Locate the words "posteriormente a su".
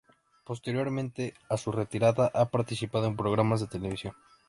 0.45-1.71